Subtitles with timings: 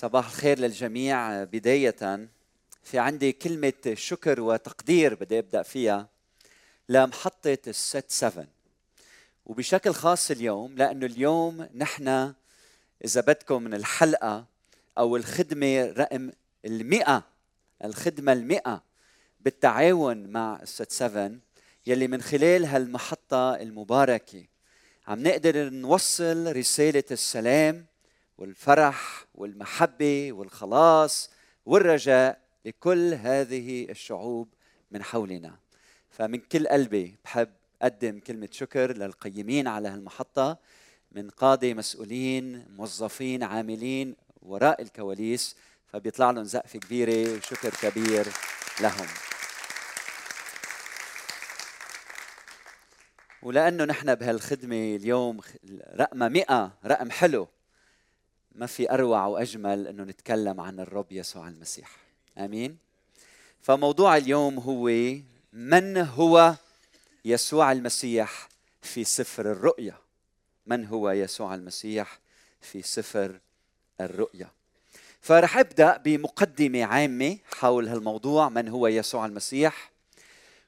[0.00, 1.44] صباح الخير للجميع.
[1.44, 2.28] بداية
[2.82, 6.08] في عندي كلمة شكر وتقدير بدي أبدأ فيها.
[6.88, 8.46] لمحطة الست 7
[9.46, 12.34] وبشكل خاص اليوم لأنه اليوم نحن
[13.04, 14.46] إذا بدكم من الحلقة
[14.98, 16.30] أو الخدمة رقم
[16.64, 17.22] المئة
[17.84, 18.82] الخدمة المئة
[19.40, 21.30] بالتعاون مع الست 7
[21.86, 24.44] يلي من خلال هالمحطة المباركة
[25.06, 27.86] عم نقدر نوصل رسالة السلام
[28.38, 31.30] والفرح والمحبة والخلاص
[31.66, 34.48] والرجاء لكل هذه الشعوب
[34.90, 35.56] من حولنا.
[36.10, 37.50] فمن كل قلبي بحب
[37.82, 40.58] أقدم كلمة شكر للقيمين على هالمحطة.
[41.12, 45.56] من قادة مسؤولين موظفين عاملين وراء الكواليس.
[45.86, 48.26] فبيطلع لهم زقفة كبيرة وشكر كبير
[48.80, 49.06] لهم.
[53.42, 55.40] ولأنه نحن بهالخدمة اليوم
[55.96, 57.48] رقم مئة رقم حلو.
[58.58, 61.96] ما في أروع وأجمل أنه نتكلم عن الرب يسوع المسيح.
[62.38, 62.78] آمين؟
[63.62, 65.14] فموضوع اليوم هو
[65.52, 66.54] من هو
[67.24, 68.48] يسوع المسيح
[68.82, 69.94] في سفر الرؤيا؟
[70.66, 72.18] من هو يسوع المسيح
[72.60, 73.40] في سفر
[74.00, 74.50] الرؤيا؟
[75.20, 79.90] فرح أبدأ بمقدمة عامة حول هالموضوع من هو يسوع المسيح.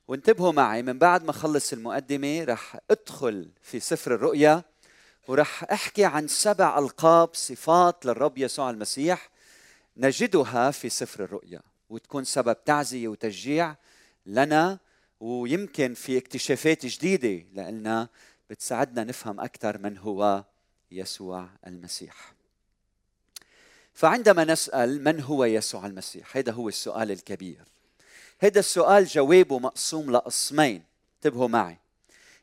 [0.08, 4.62] وانتبهوا معي من بعد ما اخلص المقدمة رح أدخل في سفر الرؤيا
[5.31, 9.31] ورح أحكي عن سبع ألقاب صفات للرب يسوع المسيح
[9.97, 13.77] نجدها في سفر الرؤيا وتكون سبب تعزية وتشجيع
[14.27, 14.78] لنا
[15.20, 18.08] ويمكن في اكتشافات جديدة لنا
[18.51, 20.45] بتساعدنا نفهم أكثر من هو
[20.91, 22.33] يسوع المسيح.
[23.95, 27.64] فعندما نسأل من هو يسوع المسيح؟ هذا هو السؤال الكبير.
[28.39, 30.84] هذا السؤال جوابه مقسوم لقسمين،
[31.17, 31.80] انتبهوا معي.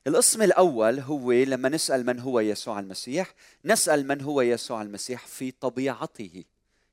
[0.07, 3.33] القسم الأول هو لما نسأل من هو يسوع المسيح
[3.65, 6.43] نسأل من هو يسوع المسيح في طبيعته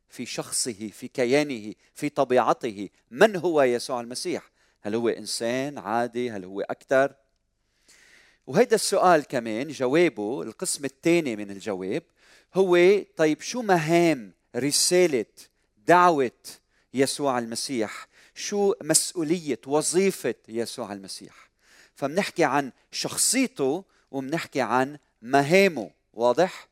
[0.09, 2.89] في شخصه في كيانه في طبيعته.
[3.11, 4.51] من هو يسوع المسيح؟
[4.83, 7.15] هل هو إنسان عادي؟ هل هو أكثر؟
[8.47, 12.03] وهيدا السؤال كمان جوابه القسم الثاني من الجواب
[12.55, 15.27] هو طيب شو مهام رسالة
[15.87, 16.31] دعوة
[16.95, 21.54] يسوع المسيح؟ شو مسؤولية وظيفة يسوع المسيح؟
[21.97, 26.69] فبنحكي عن شخصيته وبنحكي عن مهامه واضح؟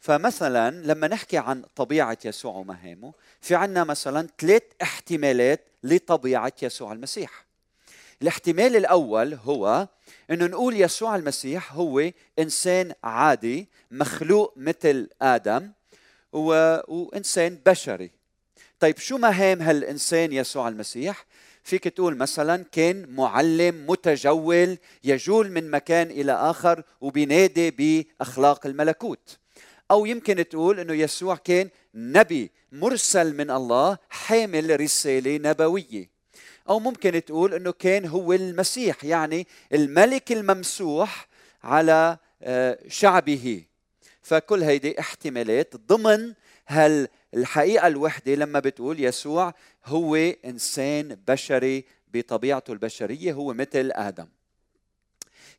[0.00, 7.44] فمثلا لما نحكي عن طبيعة يسوع ومهامه في عنا مثلا ثلاث احتمالات لطبيعة يسوع المسيح.
[8.22, 9.88] الاحتمال الأول هو
[10.30, 15.70] أنه نقول يسوع المسيح هو إنسان عادي مخلوق مثل آدم.
[16.32, 18.10] وإنسان بشري.
[18.80, 21.26] طيب شو مهام هالإنسان يسوع المسيح؟
[21.64, 29.38] فيك تقول مثلا كان معلم متجول يجول من مكان إلى آخر وبينادي بأخلاق الملكوت.
[29.90, 36.10] أو يمكن تقول إنه يسوع كان نبي مرسل من الله حامل رسالة نبوية.
[36.68, 41.28] أو ممكن تقول إنه كان هو المسيح يعني الملك الممسوح
[41.62, 43.64] على آه، شعبه.
[44.22, 46.34] فكل هيدي احتمالات ضمن
[46.68, 49.54] هال الحقيقة الوحدة لما بتقول يسوع
[49.84, 54.28] هو إنسان بشري بطبيعته البشرية هو مثل آدم.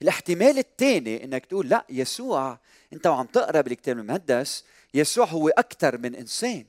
[0.01, 2.59] الاحتمال الثاني إنك تقول لا يسوع
[2.93, 6.65] أنت وعم تقرأ بالكتاب المقدس يسوع هو أكثر من إنسان.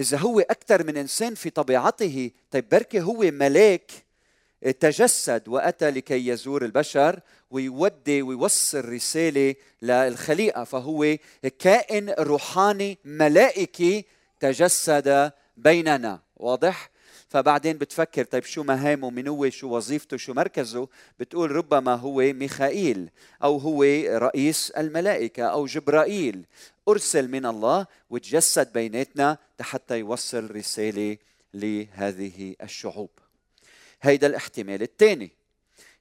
[0.00, 3.90] إذا هو أكثر من إنسان في طبيعته طيب بركي هو ملاك
[4.80, 7.20] تجسد وأتى لكي يزور البشر
[7.52, 11.16] ويودي ويوصل رسالة للخليقة فهو
[11.58, 14.04] كائن روحاني ملائكي
[14.40, 16.20] تجسد بيننا.
[16.36, 16.90] واضح؟
[17.28, 23.10] فبعدين بتفكر طيب شو مهامه من هو شو وظيفته شو مركزه؟ بتقول ربما هو ميخائيل
[23.42, 26.44] أو هو رئيس الملائكة أو جبرائيل.
[26.88, 31.16] أرسل من الله وتجسد بيناتنا حتى يوصل رسالة
[31.54, 33.10] لهذه الشعوب.
[34.02, 35.41] هيدا الاحتمال الثاني.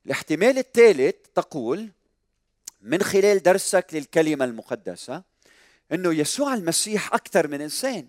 [0.06, 1.90] الاحتمال الثالث تقول
[2.82, 5.24] من خلال درسك للكلمة المقدسة
[5.92, 8.08] إنه يسوع المسيح أكثر من إنسان.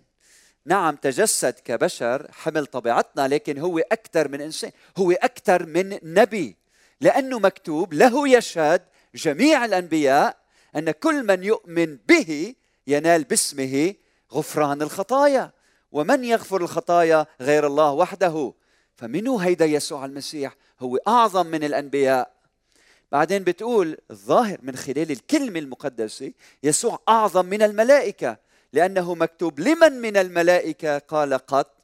[0.65, 6.55] نعم تجسد كبشر حمل طبيعتنا لكن هو أكثر من إنسان هو أكثر من نبي
[7.01, 8.81] لأنه مكتوب له يشهد
[9.15, 10.37] جميع الأنبياء
[10.75, 12.55] أن كل من يؤمن به
[12.87, 13.93] ينال باسمه
[14.33, 15.51] غفران الخطايا
[15.91, 18.53] ومن يغفر الخطايا غير الله وحده؟
[18.95, 22.33] فمنو هيدا يسوع المسيح؟ هو أعظم من الأنبياء.
[23.11, 26.31] بعدين بتقول الظاهر من خلال الكلمة المقدسة
[26.63, 28.37] يسوع أعظم من الملائكة
[28.73, 31.75] لأنه مكتوب لمن من الملائكة؟ قال قط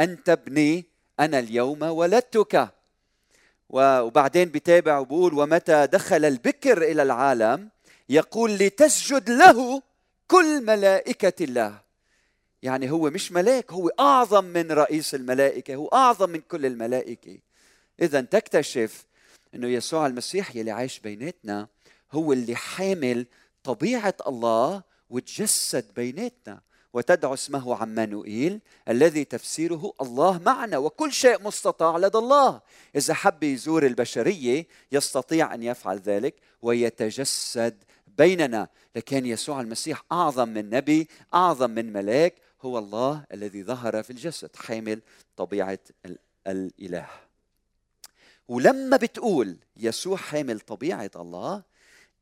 [0.00, 0.84] أنت ابني
[1.20, 2.68] أنا اليوم ولدتك.
[3.70, 7.68] وبعدين بتابع وبقول ومتى دخل البكر إلى العالم؟
[8.08, 9.82] يقول لتسجد له
[10.28, 11.80] كل ملائكة الله.
[12.62, 17.38] يعني هو مش ملاك هو أعظم من رئيس الملائكة هو أعظم من كل الملائكة.
[18.00, 19.06] اذا تكتشف
[19.54, 21.68] إنه يسوع المسيح يلي عايش بيناتنا
[22.12, 23.26] هو اللي حامل
[23.64, 26.60] طبيعة الله وتجسد بيناتنا
[26.92, 32.60] وتدعو اسمه عمانوئيل الذي تفسيره الله معنا وكل شيء مستطاع لدى الله.
[32.96, 37.84] إذا حب يزور البشرية يستطيع أن يفعل ذلك ويتجسد
[38.18, 38.68] بيننا.
[38.96, 44.56] لكن يسوع المسيح أعظم من نبي أعظم من ملاك هو الله الذي ظهر في الجسد
[44.56, 45.02] حامل
[45.36, 45.78] طبيعة
[46.46, 47.25] الإله.
[48.48, 51.62] ولما بتقول يسوع حامل طبيعة الله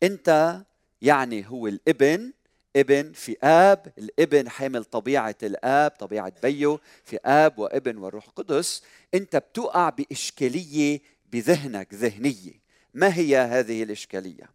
[0.03, 0.61] انت
[1.03, 2.33] يعني هو الابن
[2.77, 8.83] ابن في آب الابن حامل طبيعة الآب طبيعة بيه في آب وابن والروح القدس
[9.15, 11.01] انت بتقع بإشكالية
[11.33, 12.65] بذهنك ذهنية.
[12.95, 14.51] ما هي هذه الإشكالية؟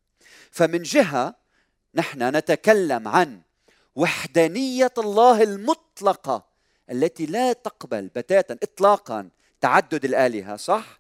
[0.52, 1.36] فمن جهة
[1.96, 3.42] نحن نتكلم عن
[3.96, 6.46] وحدانية الله المطلقة
[6.92, 9.30] التي لا تقبل بتاتا اطلاقا
[9.62, 10.99] تعدد الآلهة صح؟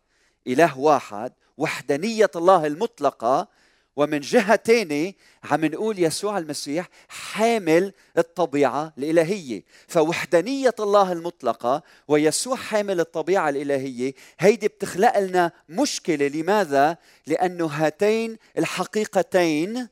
[0.49, 3.47] إله واحد وحدانية الله المطلقة.
[3.95, 9.63] ومن جهة تانية عم نقول يسوع المسيح حامل الطبيعة الإلهية.
[9.87, 16.27] فوحدانية الله المطلقة ويسوع حامل الطبيعة الإلهية هيدي بتخلق لنا مشكلة.
[16.27, 16.97] لماذا؟
[17.27, 19.87] لأنه هاتين الحقيقتين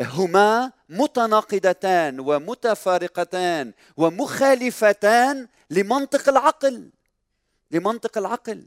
[0.00, 6.90] هما متناقضتان ومتفارقتان ومخالفتان لمنطق العقل.
[7.70, 8.66] لمنطق العقل.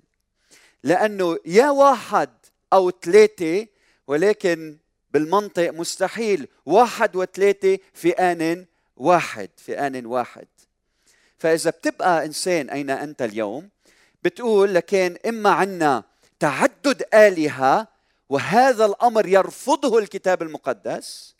[0.84, 2.30] لأنه يا واحد
[2.74, 3.68] أو ثلاثة
[4.08, 4.78] ولكن
[5.12, 6.48] بالمنطق مستحيل.
[6.66, 8.66] واحد وثلاثة في آن
[8.98, 10.48] واحد في آن واحد.
[11.38, 13.70] فإذا بتبقى إنسان أين أنت اليوم
[14.24, 16.04] بتقول لكن إما عنا
[16.40, 17.88] تعدد آلهة
[18.30, 21.36] وهذا الأمر يرفضه الكتاب المقدس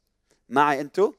[0.50, 1.14] معي أنتو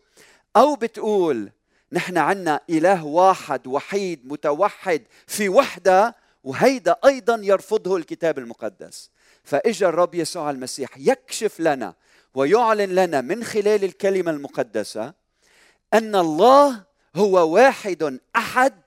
[0.57, 1.51] أو بتقول
[1.93, 9.11] نحن عنا إله واحد وحيد متوحد في وحدة وهيدا أيضا يرفضه الكتاب المقدس.
[9.45, 11.95] فإجا الرب يسوع المسيح يكشف لنا
[12.35, 15.15] ويعلن لنا من خلال الكلمة المقدسة
[15.95, 16.85] أن الله
[17.17, 18.81] هو واحد أحد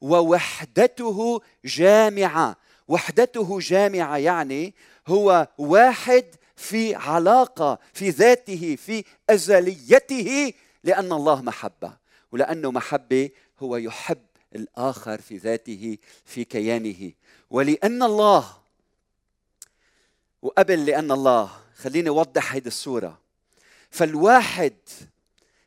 [0.00, 2.56] ووحدته جامعة.
[2.88, 4.74] وحدته جامعة يعني
[5.06, 6.24] هو واحد
[6.56, 10.52] في علاقة في ذاته في أزليته
[10.84, 11.92] لأن الله محبة.
[12.32, 13.30] ولأنه محبة
[13.60, 14.18] هو يحب
[14.54, 17.12] الآخر في ذاته في كيانه.
[17.50, 18.56] ولأن الله
[20.42, 23.18] وقبل لأن الله خليني أوضح هيدي الصورة.
[23.90, 24.74] فالواحد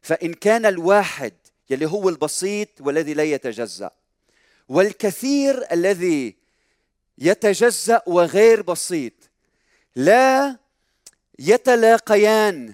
[0.01, 1.33] فإن كان الواحد
[1.69, 3.91] يلي هو البسيط والذي لا يتجزأ
[4.69, 6.35] والكثير الذي
[7.17, 9.13] يتجزأ وغير بسيط
[9.95, 10.57] لا
[11.39, 12.73] يتلاقيان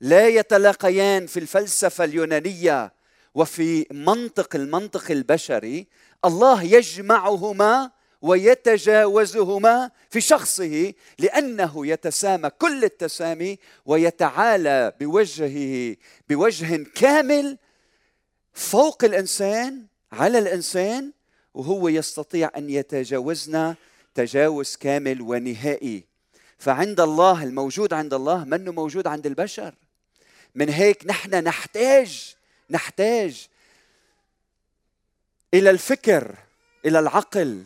[0.00, 2.92] لا يتلاقيان في الفلسفة اليونانية
[3.36, 5.86] وفي منطق المنطق البشري
[6.24, 7.90] الله يجمعهما
[8.22, 15.96] ويتجاوزهما في شخصه لأنه يتسامى كل التسامي ويتعالى بوجهه
[16.28, 17.58] بوجه كامل
[18.52, 21.12] فوق الإنسان على الإنسان
[21.54, 23.74] وهو يستطيع أن يتجاوزنا
[24.14, 26.04] تجاوز كامل ونهائي.
[26.58, 29.74] فعند الله الموجود عند الله منه موجود عند البشر.
[30.54, 32.35] من هيك نحن نحتاج
[32.70, 33.46] نحتاج
[35.54, 36.34] إلى الفكر
[36.84, 37.62] إلى العقل.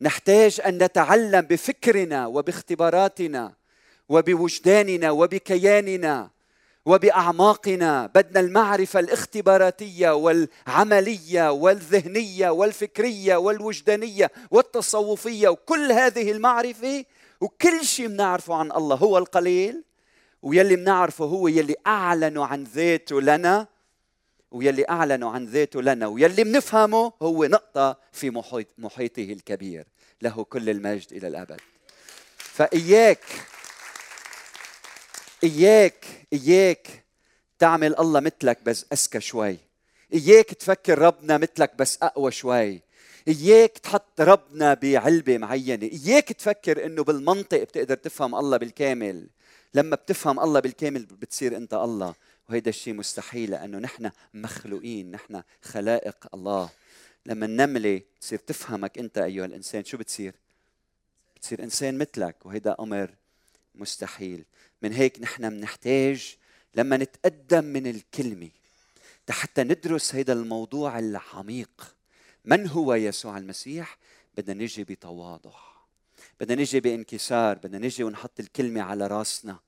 [0.00, 3.52] نحتاج أن نتعلم بفكرنا وباختباراتنا
[4.08, 6.30] وبوجداننا وبكياننا
[6.86, 8.06] وبأعماقنا.
[8.06, 17.04] بدنا المعرفة الاختباراتية والعملية والذهنية والفكرية والوجدانية والتصوفية وكل هذه المعرفة.
[17.40, 19.84] وكل شيء بنعرفه عن الله هو القليل
[20.42, 23.77] ويلي بنعرفه هو يلي اعلن عن ذاته لنا.
[24.50, 29.86] ويلي أعلنوا عن ذاته لنا ويلي بنفهمه هو نقطة في محيط محيطه الكبير
[30.22, 31.60] له كل المجد إلى الأبد.
[32.38, 33.24] فإياك
[35.44, 37.04] إياك إياك
[37.58, 39.56] تعمل الله مثلك بس اذكى شوي.
[40.14, 42.80] إياك تفكر ربنا مثلك بس أقوى شوي.
[43.28, 45.86] إياك تحط ربنا بعلبة معينة.
[45.86, 49.26] إياك تفكر إنه بالمنطق بتقدر تفهم الله بالكامل.
[49.74, 52.14] لما بتفهم الله بالكامل بتصير أنت الله.
[52.48, 56.70] وهيدا الشيء مستحيل لأنه نحن مخلوقين نحن خلائق الله.
[57.26, 60.34] لما النملة تصير تفهمك أنت أيها الإنسان شو بتصير؟
[61.36, 63.10] بتصير إنسان مثلك وهيدا أمر
[63.74, 64.44] مستحيل.
[64.82, 66.36] من هيك نحن بنحتاج
[66.74, 68.48] لما نتقدم من الكلمة
[69.30, 71.96] حتى ندرس هيدا الموضوع العميق.
[72.44, 73.98] من هو يسوع المسيح؟
[74.36, 75.58] بدنا نجي بتواضع.
[76.40, 79.58] بدنا نجي بانكسار بدنا نجي ونحط الكلمة على راسنا.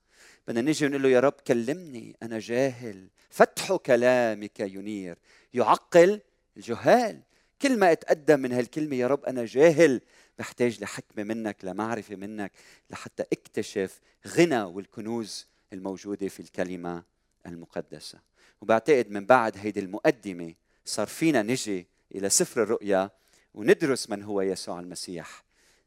[0.47, 3.07] بدنا نجي ونقول له يا رب كلمني أنا جاهل.
[3.29, 5.17] فتح كلامك ينير.
[5.53, 6.21] يعقل
[6.57, 7.21] الجهال.
[7.61, 10.01] كل ما أتقدم من هالكلمة يا رب أنا جاهل
[10.39, 12.51] بحتاج لحكمة منك لمعرفة منك
[12.89, 17.03] لحتى اكتشف غنى والكنوز الموجودة في الكلمة
[17.45, 18.19] المقدسة.
[18.61, 20.53] وبعتقد من بعد هيدي المقدمة
[20.85, 23.09] صار فينا نجي إلى سفر الرؤيا
[23.53, 25.43] وندرس من هو يسوع المسيح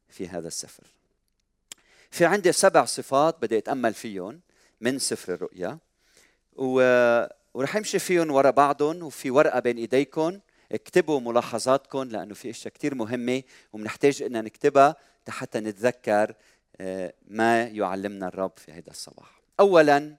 [0.09, 0.87] في هذا السفر.
[2.15, 4.41] في عندي سبع صفات بدي أتأمل فيهم
[4.81, 5.79] من سفر الرؤيا
[6.53, 6.81] و...
[7.55, 10.41] ورح امشي فيهم ورا بعضهم وفي ورقة بين إيديكم
[10.73, 13.43] اكتبوا ملاحظاتكم لأنه في إشياء كثير مهمة
[13.73, 14.97] وبنحتاج ان نكتبها
[15.29, 16.35] حتى نتذكر
[16.77, 19.41] آه، ما يعلمنا الرب في هذا الصباح.
[19.61, 20.17] اولا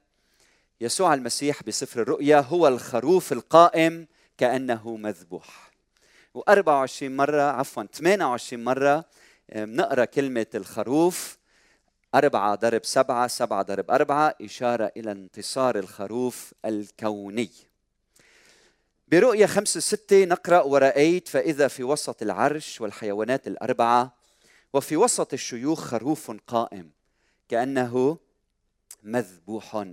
[0.81, 5.71] يسوع المسيح بسفر الرؤيا هو الخروف القائم كأنه مذبوح.
[6.37, 9.05] و24 مرة عفوا 28 مرة
[9.49, 11.37] آه، بنقرأ كلمة الخروف
[12.15, 17.51] أربعة ضرب سبعة سبعة ضرب أربعة إشارة إلى انتصار الخروف الكوني.
[19.07, 24.15] برؤية خمسة ستة نقرأ ورأيت فإذا في وسط العرش والحيوانات الأربعة
[24.73, 26.91] وفي وسط الشيوخ خروف قائم
[27.49, 28.17] كأنه
[29.03, 29.85] مذبوح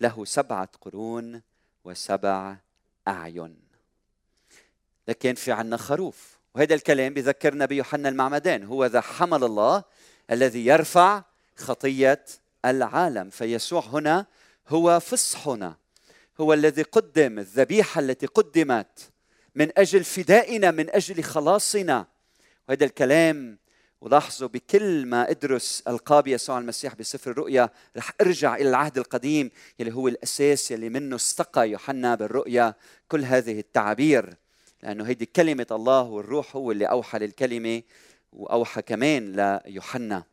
[0.00, 1.42] له سبعة قرون
[1.84, 2.56] وسبع
[3.08, 3.56] أعين.
[5.08, 9.84] لكن في عنا خروف وهذا الكلام بذكرنا بيوحنا المعمدان هو ذا حمل الله
[10.30, 11.22] الذي يرفع
[11.60, 12.24] خطية
[12.64, 13.30] العالم.
[13.30, 14.26] فيسوع هنا
[14.68, 15.76] هو فصحنا
[16.40, 19.10] هو الذي قدم الذبيحة التي قدمت
[19.54, 22.06] من أجل فدائنا من أجل خلاصنا.
[22.68, 23.58] وهذا الكلام
[24.00, 29.94] ولاحظوا بكل ما إدرس ألقاب يسوع المسيح بسفر الرؤيا رح أرجع إلى العهد القديم يلي
[29.94, 32.74] هو الأساس يلي منه استقى يوحنا بالرؤيا
[33.08, 34.34] كل هذه التعابير
[34.82, 37.82] لأنه هيدي كلمة الله والروح هو اللي أوحى للكلمة
[38.32, 40.24] وأوحى كمان ليوحنا.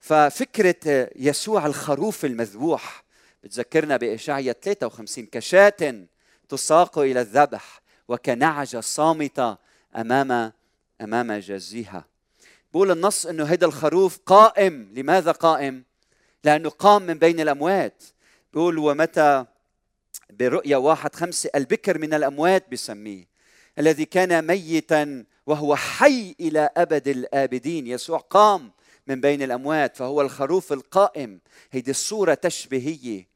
[0.00, 3.04] ففكرة يسوع الخروف المذبوح
[3.44, 6.06] بتذكرنا بإشعيا 53 كشاة
[6.48, 9.56] تساق إلى الذبح وكنعجة صامتة
[9.96, 10.52] أمام
[11.00, 12.04] أمام جزيها
[12.76, 14.92] بقول النص إنه هذا الخروف قائم.
[14.92, 15.82] لماذا قائم؟
[16.44, 18.02] لأنه قام من بين الأموات.
[18.52, 19.44] بيقول ومتى؟
[20.30, 23.28] برؤيا واحد خمسة البكر من الأموات بسميه
[23.78, 27.86] الذي كان ميتا وهو حي إلى أبد الآبدين.
[27.86, 28.70] يسوع قام
[29.06, 31.40] من بين الأموات فهو الخروف القائم.
[31.72, 33.26] هيدي الصورة تشبيهية.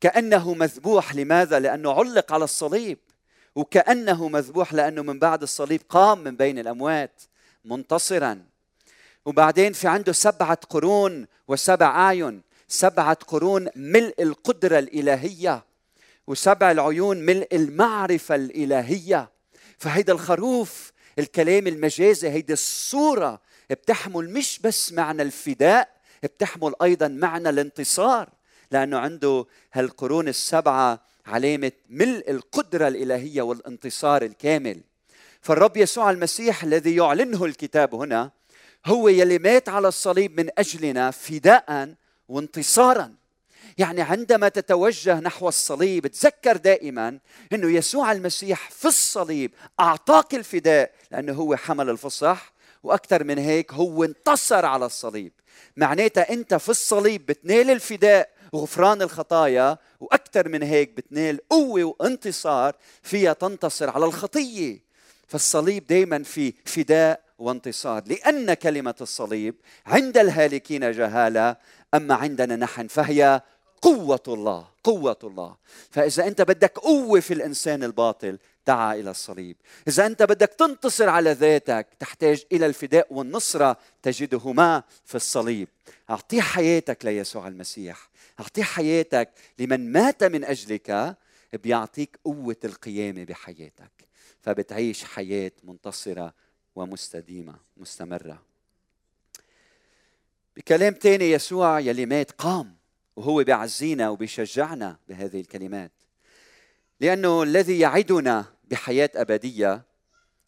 [0.00, 1.14] كأنه مذبوح.
[1.14, 2.98] لماذا؟ لأنه علق على الصليب.
[3.54, 7.22] وكأنه مذبوح لأنه من بعد الصليب قام من بين الأموات
[7.64, 8.42] منتصرا.
[9.24, 12.42] وبعدين في عنده سبعة قرون وسبع أعين.
[12.68, 15.64] سبعة قرون ملء القدرة الإلهية.
[16.26, 19.30] وسبع العيون ملء المعرفة الإلهية.
[19.78, 23.40] فهيدا الخروف الكلام المجازي هيدي الصورة
[23.74, 25.88] بتحمل مش بس معنى الفداء
[26.22, 28.28] بتحمل أيضا معنى الانتصار
[28.70, 34.80] لأنه عنده هالقرون السبعة علامة ملء القدرة الإلهية والانتصار الكامل.
[35.40, 38.30] فالرب يسوع المسيح الذي يعلنه الكتاب هنا
[38.86, 41.94] هو يلي مات على الصليب من أجلنا فداء
[42.28, 43.14] وانتصارا.
[43.78, 47.18] يعني عندما تتوجه نحو الصليب تذكر دائما
[47.52, 52.52] إنه يسوع المسيح في الصليب أعطاك الفداء لأنه هو حمل الفصح
[52.86, 55.32] وأكثر من هيك هو انتصر على الصليب.
[55.76, 63.32] معناتها أنت في الصليب بتنال الفداء وغفران الخطايا وأكثر من هيك بتنال قوة وانتصار فيها
[63.32, 64.86] تنتصر على الخطية.
[65.28, 69.54] فالصليب دائما في فداء وانتصار لأن كلمة الصليب
[69.86, 71.56] عند الهالكين جهالة
[71.94, 73.40] أما عندنا نحن فهي
[73.82, 75.56] قوة الله قوة الله.
[75.90, 79.56] فإذا أنت بدك قوة في الإنسان الباطل دعا إلى الصليب.
[79.88, 85.68] إذا أنت بدك تنتصر على ذاتك تحتاج إلى الفداء والنصرة تجدهما في الصليب.
[86.10, 88.08] أعطي حياتك ليسوع المسيح.
[88.40, 91.16] أعطي حياتك لمن مات من أجلك
[91.52, 93.92] بيعطيك قوة القيامة بحياتك.
[94.40, 96.34] فبتعيش حياة منتصرة
[96.76, 98.42] ومستديمة مستمرة.
[100.56, 102.76] بكلام تاني يسوع يلي مات قام
[103.16, 105.92] وهو بيعزينا وبيشجعنا بهذه الكلمات.
[107.00, 109.82] لأنه الذي يعدنا بحياة أبدية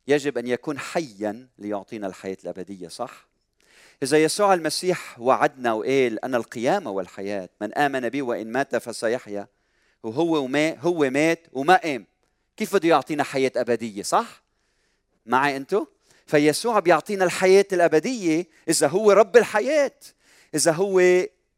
[0.09, 3.29] يجب أن يكون حيا ليعطينا الحياة الأبدية صح؟
[4.03, 9.47] إذا يسوع المسيح وعدنا وقال أنا القيامة والحياة من آمن بي وإن مات فسيحيا
[10.03, 12.07] وهو وما هو مات وما قام
[12.57, 14.43] كيف بده يعطينا حياة أبدية صح؟
[15.27, 15.87] معي أنتو؟
[16.27, 19.95] فيسوع بيعطينا الحياة الأبدية إذا هو رب الحياة
[20.55, 21.01] إذا هو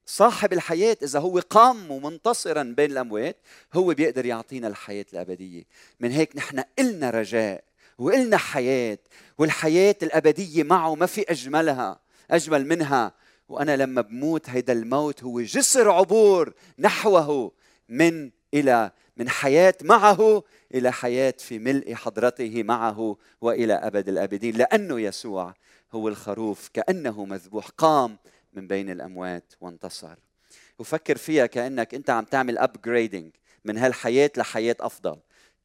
[0.06, 3.36] صاحب الحياة إذا هو قام منتصرا بين الأموات
[3.74, 5.64] هو بيقدر يعطينا الحياة الأبدية.
[6.00, 7.64] من هيك نحن إلنا رجاء
[7.98, 8.98] وإلنا حياة
[9.38, 13.12] والحياة الأبدية معه ما في أجملها أجمل منها.
[13.48, 17.52] وأنا لما بموت هيدا الموت هو جسر عبور نحوه
[17.88, 20.42] من إلى من حياة معه
[20.74, 24.56] إلى حياة في ملء حضرته معه وإلى أبد الأبدين.
[24.56, 25.54] لأنه يسوع
[25.92, 28.18] هو الخروف كأنه مذبوح قام
[28.52, 30.16] من بين الأموات وانتصر.
[30.78, 33.30] وفكر فيها كأنك أنت عم تعمل ابجريدنج
[33.64, 35.16] من هالحياة لحياة أفضل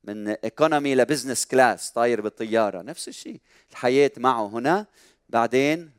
[0.04, 2.82] من economy ل business class طاير بالطيارة.
[2.82, 3.39] نفس الشيء
[3.72, 4.86] الحياة معه هنا.
[5.30, 5.92] بعدين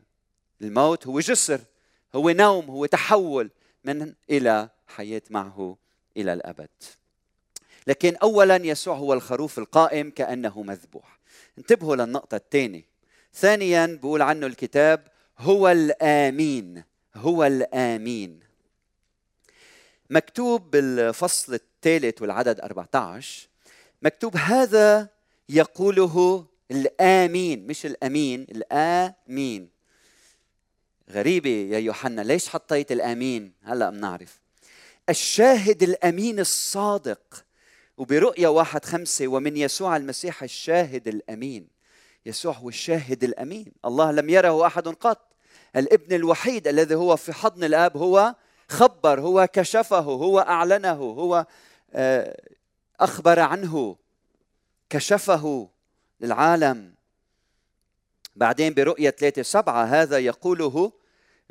[0.62, 1.60] الموت هو جسر
[2.14, 3.50] هو نوم هو تحول
[3.84, 5.76] من إلى حياة معه
[6.16, 6.68] إلى الأبد.
[7.86, 11.18] لكن اولا يسوع هو الخروف القائم كأنه مذبوح.
[11.58, 12.84] انتبهوا للنقطة الثانية.
[13.34, 18.40] ثانيا بقول عنه الكتاب هو الآمين هو الآمين.
[20.10, 23.48] مكتوب بالفصل الثالث والعدد 14
[24.02, 25.08] مكتوب هذا
[25.48, 29.68] يقوله الآمين مش الأمين الآمين.
[31.10, 34.40] غريبة يا يوحنا ليش حطيت الآمين؟ هلأ بنعرف.
[35.08, 37.44] الشاهد الأمين الصادق
[37.96, 41.75] وبرؤية واحد خمسة ومن يسوع المسيح الشاهد الأمين.
[42.26, 43.72] يسوع هو الشاهد الأمين.
[43.84, 45.32] الله لم يره أحد قط.
[45.76, 48.34] الابن الوحيد الذي هو في حضن الآب هو
[48.68, 51.46] خبر هو كشفه هو أعلنه هو
[51.92, 52.40] آه،
[53.00, 53.96] أخبر عنه
[54.90, 55.70] كشفه
[56.20, 56.94] للعالم.
[58.36, 60.92] بعدين برؤية ثلاثة سبعة هذا يقوله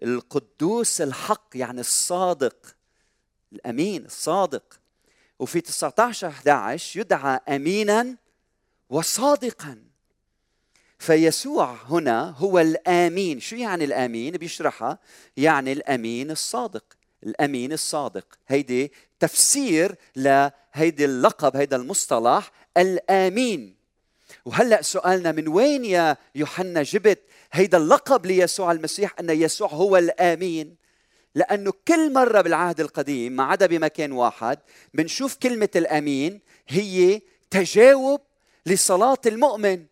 [0.03, 2.75] القدوس الحق يعني الصادق
[3.53, 4.79] الأمين الصادق.
[5.39, 8.15] وفي 19 11 يدعى أمينا
[8.89, 9.94] وصادقا.
[10.99, 13.39] فيسوع هنا هو الآمين.
[13.39, 14.99] شو يعني الآمين؟ بيشرحها
[15.37, 16.83] يعني الأمين الصادق.
[17.23, 18.25] الأمين الصادق.
[18.47, 23.75] هيدي تفسير لهيدي اللقب هيدا المصطلح الآمين.
[24.45, 27.19] وهلأ سؤالنا من وين يا يوحنا جبت
[27.51, 30.75] هيدا اللقب ليسوع المسيح أن يسوع هو الآمين؟
[31.35, 34.59] لأنه كل مرة بالعهد القديم ما عدا بمكان واحد
[34.93, 38.21] بنشوف كلمة الآمين هي تجاوب
[38.65, 39.85] لصلاة المؤمن.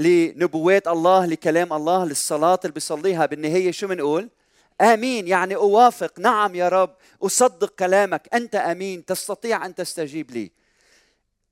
[0.00, 4.28] لنبوات الله لكلام الله للصلاة اللي بيصليها بالنهاية شو بنقول
[4.80, 6.20] آمين يعني أوافق.
[6.20, 8.28] نعم يا رب أصدق كلامك.
[8.34, 10.50] أنت أمين تستطيع أن تستجيب لي.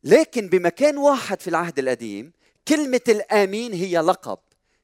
[0.05, 2.33] لكن بمكان واحد في العهد القديم
[2.69, 4.39] كلمة الآمين هي لقب.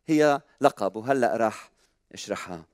[0.07, 1.71] هي لقب وهلأ راح
[2.13, 2.65] أشرحها.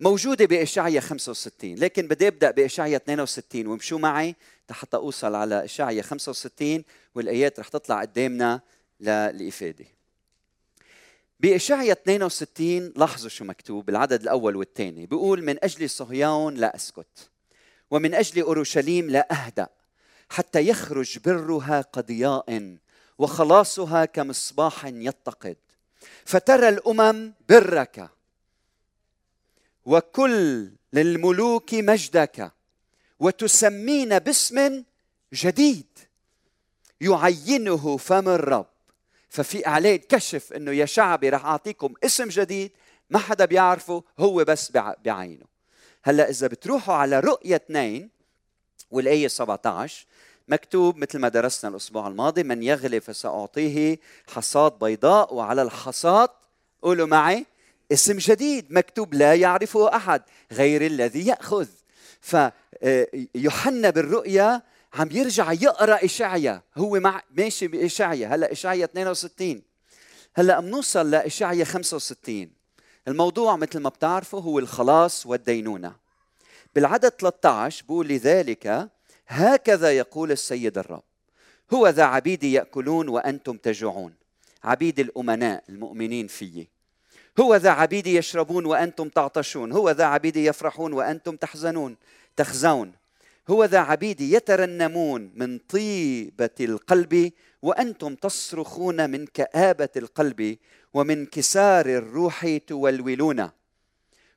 [0.00, 4.34] موجودة بإشعيا 65 لكن بدي أبدأ بإشعيا 62 وامشوا معي
[4.70, 8.60] حتى أوصل على إشعيا 65 والآيات رح تطلع قدامنا.
[9.02, 9.84] للإفادة
[11.40, 15.06] بإشعيا 62 لاحظوا شو مكتوب بالعدد الأول والثاني.
[15.06, 17.30] بيقول من أجل صهيون لا أسكت
[17.90, 19.68] ومن أجل أورشليم لا أهدأ
[20.30, 22.76] حتى يخرج برها كضياء
[23.18, 25.56] وخلاصها كمصباح يتقد.
[26.24, 28.10] فترى الأمم برك
[29.84, 32.52] وكل للملوك مجدك
[33.20, 34.84] وتسمين باسم
[35.32, 35.98] جديد
[37.00, 38.71] يعينه فم الرب.
[39.32, 42.72] ففي إعلان كشف إنه يا شعبي رح أعطيكم اسم جديد
[43.10, 44.72] ما حدا بيعرفه هو بس
[45.04, 45.44] بعينه.
[46.04, 48.10] هلأ إذا بتروحوا على رؤيا اثنين
[48.90, 50.06] والآية 17
[50.48, 53.98] مكتوب مثل ما درسنا الأسبوع الماضي من يغلب فساعطيه
[54.34, 56.28] حصاد بيضاء وعلى الحصاد
[56.82, 57.46] قولوا معي
[57.92, 61.68] اسم جديد مكتوب لا يعرفه أحد غير الذي يأخذ.
[62.20, 64.62] فيوحنا بالرؤيا
[64.94, 66.62] عم يرجع يقرأ إشعيا.
[66.76, 68.28] هو مع ماشي بإشعيا.
[68.28, 69.62] هلا إشعيا 62
[70.34, 72.50] هلا بنوصل لإشعيا 65
[73.08, 75.96] الموضوع مثل ما بتعرفوا هو الخلاص والدينونة.
[76.74, 78.90] بالعدد 13 بقول لذلك
[79.28, 81.02] هكذا يقول السيد الرب.
[81.72, 84.14] هو ذا عبيدي يأكلون وأنتم تجوعون.
[84.64, 86.68] عبيد الأمناء المؤمنين فيي
[87.40, 89.72] هو ذا عبيدي يشربون وأنتم تعطشون.
[89.72, 91.96] هو ذا عبيدي يفرحون وأنتم تحزنون.
[92.36, 92.92] تخزون.
[93.50, 100.58] هو ذا عبيدي يترنمون من طيبة القلب وأنتم تصرخون من كآبة القلب
[100.94, 103.50] ومن انكسار الروح تولولون.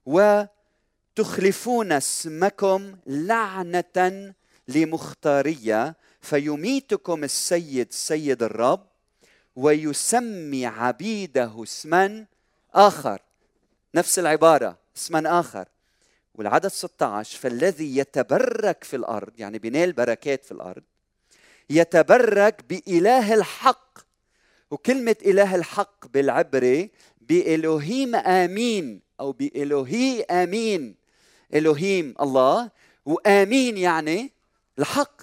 [0.06, 4.34] وتخلفون اسمكم لعنة
[4.68, 8.88] لمختارية فيميتكم السيد سيد الرب
[9.56, 12.26] ويسمي عبيده اسما
[12.74, 13.22] آخر.
[13.96, 15.68] نفس العبارة اسما آخر.
[16.38, 20.84] والعدد 16 فالذي يتبرك في الأرض يعني بينال بركات في الأرض
[21.69, 24.00] يتبرك بإله الحق.
[24.71, 30.95] وكلمة إله الحق بالعبري بإلهيم آمين أو بإلهي آمين.
[31.54, 32.71] إلهيم الله
[33.06, 34.32] وآمين يعني
[34.80, 35.21] الحق.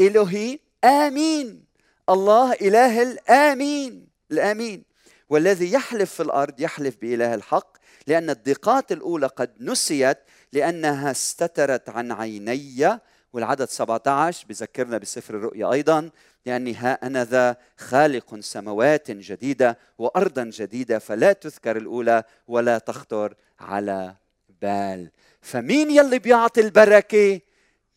[0.00, 1.64] إلهي آمين
[2.08, 4.84] الله إله الآمين الآمين.
[5.28, 10.18] والذي يحلف في الأرض يحلف بإله الحق لأن الضيقات الأولى قد نسيت
[10.52, 12.98] لأنها استترت عن عيني
[13.32, 16.10] والعدد 17 بذكرنا بسفر الرؤيا أيضا
[16.46, 24.14] لأني ها أنا ذا خالق سماوات جديدة وأرضا جديدة فلا تذكر الأولى ولا تخطر على
[24.62, 25.10] بال.
[25.40, 27.40] فمين يلي بيعطي البركة؟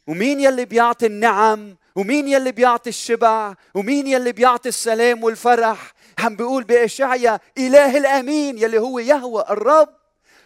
[0.08, 6.63] ومين يلي بيعطي النعم؟ ومين يلي بيعطي الشبع؟ ومين يلي بيعطي السلام والفرح؟ عم بيقول
[6.63, 10.03] بإشعيا إله الأمين يلي هو يهوى الرب.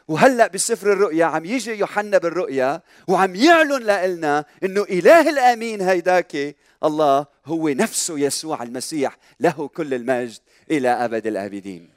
[0.08, 7.26] وهلأ بسفر الرؤيا عم يجي يوحنا بالرؤيا وعم يعلن لنا إنه إله الأمين هيداك الله
[7.46, 10.40] هو نفسه يسوع المسيح له كل المجد
[10.72, 11.90] إلى أبد الأبدين.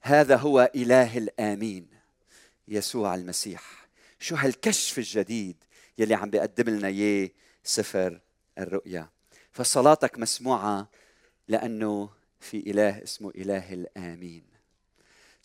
[0.00, 1.86] هذا هو إله الأمين
[2.68, 3.86] يسوع المسيح.
[4.18, 5.56] شو هالكشف الجديد
[5.98, 7.30] يلي عم بيقدم لنا إياه
[7.64, 8.20] سفر
[8.58, 9.08] الرؤيا؟
[9.52, 10.88] فصلاتك مسموعة
[11.48, 14.53] لأنه في إله اسمه إله الأمين.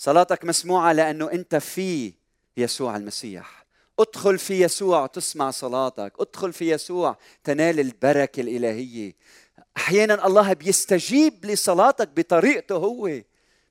[0.02, 2.14] صلاتك مسموعة لأنه أنت في
[2.58, 3.66] يسوع المسيح.
[4.00, 6.14] ادخل في يسوع تسمع صلاتك.
[6.20, 9.16] ادخل في يسوع تنال البركة الإلهية.
[9.78, 13.22] أحيانا الله بيستجيب لصلاتك بطريقته هو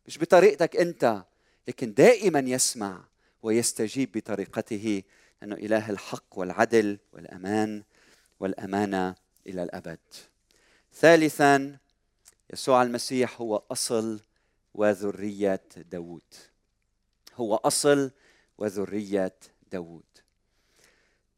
[0.06, 1.22] مش بطريقتك أنت
[1.68, 3.04] لكن دائما يسمع
[3.42, 5.02] ويستجيب بطريقته
[5.42, 7.82] انه إله الحق والعدل والأمان
[8.40, 9.14] والأمانة
[9.46, 9.98] إلى الأبد.
[10.94, 11.76] ثالثا
[12.52, 14.20] يسوع المسيح هو أصل
[14.78, 16.34] وذرية داوود.
[17.34, 18.10] هو أصل
[18.58, 19.36] وذرية
[19.72, 20.04] داوود.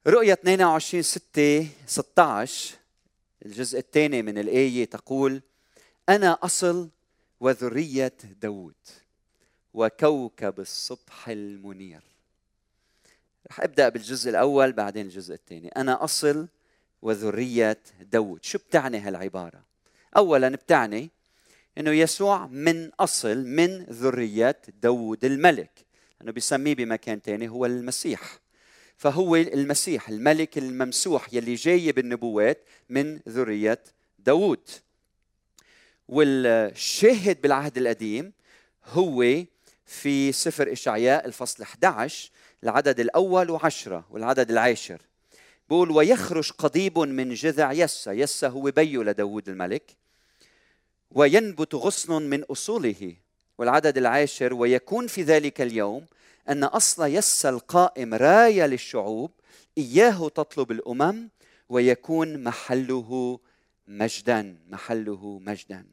[0.07, 2.77] رؤية 22 6 16
[3.47, 5.43] الجزء الثاني من الآية تقول
[6.09, 6.91] أنا أصل
[7.41, 8.75] وذرية داود
[9.75, 12.03] وكوكب الصبح المنير.
[13.51, 15.69] رح أبدأ بالجزء الأول بعدين الجزء الثاني.
[15.69, 16.49] أنا أصل
[17.03, 19.65] وذرية داود شو بتعني هالعبارة؟
[20.17, 21.11] أولا بتعني
[21.81, 25.71] أنه يسوع من أصل من ذرية داود الملك.
[26.21, 28.39] لأنه بيسميه بمكان ثاني هو المسيح.
[28.97, 33.83] فهو المسيح الملك الممسوح يلي جاي بالنبوات من ذرية
[34.19, 34.69] داود.
[36.09, 38.33] والشاهد بالعهد القديم
[38.87, 39.45] هو
[39.87, 42.31] في سفر إشعياء الفصل 11
[42.65, 45.03] العدد الأول وعشرة والعدد العاشر.
[45.69, 49.97] بقول ويخرج قضيب من جذع يسا يسا هو بيو لداود الملك.
[51.11, 53.17] وينبت غصن من أصوله
[53.59, 56.07] والعدد العاشر ويكون في ذلك اليوم
[56.49, 59.31] أن أصل يس القائم راية للشعوب
[59.79, 61.29] إياه تطلب الأمم
[61.69, 63.41] ويكون محله
[63.89, 65.87] مجدا محله مجدا.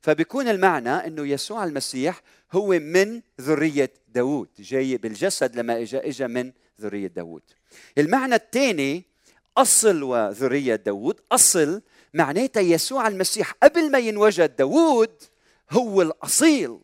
[0.00, 6.52] فبيكون المعنى أنه يسوع المسيح هو من ذرية داود جاي بالجسد لما إجا إجا من
[6.80, 7.42] ذرية داود
[7.98, 9.04] المعنى الثاني
[9.56, 11.82] أصل وذرية داود أصل
[12.14, 15.22] معناتها يسوع المسيح قبل ما ينوجد داود
[15.70, 16.78] هو الأصيل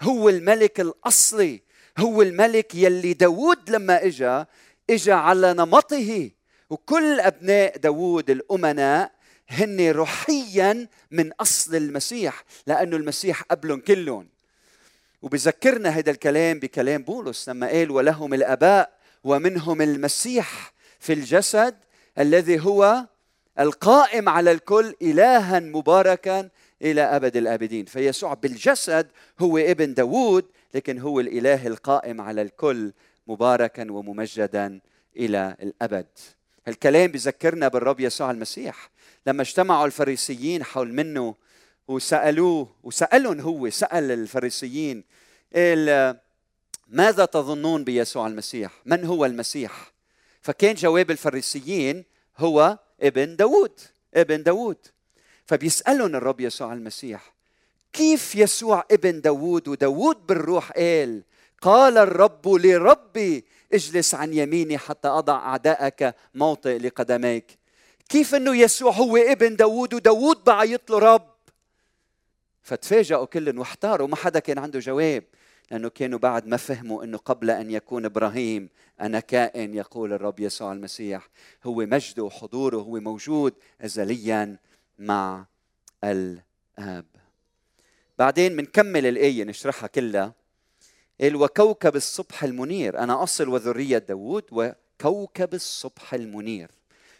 [0.00, 1.62] هو الملك الأصلي
[1.98, 4.46] هو الملك يلي داود لما إجا
[4.90, 6.30] إجا على نمطه.
[6.70, 9.12] وكل أبناء داود الأمناء
[9.48, 14.28] هن روحيا من أصل المسيح لأنه المسيح قبلهم كلهم.
[15.22, 21.76] وبذكرنا هذا الكلام بكلام بولس لما قال ولهم الآباء ومنهم المسيح في الجسد
[22.18, 23.06] الذي هو
[23.58, 26.48] القائم على الكل إلها مباركا
[26.82, 27.84] إلى أبد الآبدين.
[27.84, 29.06] فيسوع بالجسد
[29.40, 30.44] هو ابن داوود
[30.74, 32.92] لكن هو الإله القائم على الكل
[33.26, 34.80] مباركا وممجدا
[35.16, 36.06] إلى الأبد.
[36.68, 38.90] الكلام بذكرنا بالرب يسوع المسيح.
[39.26, 41.34] لما اجتمعوا الفريسيين حول منه
[41.88, 45.04] وسألوه وسألهم هو سأل الفريسيين
[46.88, 49.92] ماذا تظنون بيسوع المسيح؟ من هو المسيح؟
[50.42, 52.04] فكان جواب الفريسيين
[52.38, 53.80] هو ابن داود
[54.14, 54.76] ابن داود
[55.46, 57.38] فبيسألهم الرب يسوع المسيح
[57.92, 61.22] كيف يسوع ابن داوود وداوود بالروح قال؟
[61.60, 67.58] قال الرب لربي اجلس عن يميني حتى أضع أعدائك موطئ لقدميك.
[68.08, 71.34] كيف أنه يسوع هو ابن داوود وداوود بعيط له رب؟
[72.62, 75.24] فتفاجئوا كلهم واحتاروا ما حدا كان عنده جواب.
[75.70, 78.68] لأنه كانوا بعد ما فهموا أنه قبل أن يكون إبراهيم
[79.00, 81.28] أنا كائن يقول الرب يسوع المسيح.
[81.64, 84.56] هو مجده وحضوره هو موجود أزليا
[84.98, 85.46] مع
[86.04, 87.06] الآب.
[88.18, 90.34] بعدين بنكمل الآية نشرحها كلها.
[91.20, 92.98] قال وكوكب الصبح المنير.
[92.98, 96.70] أنا أصل وذرية داوود وكوكب الصبح المنير.